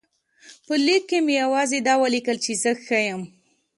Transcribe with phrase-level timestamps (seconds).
[0.65, 3.21] په لیک کې مې یوازې دا ولیکل چې زه ښه یم.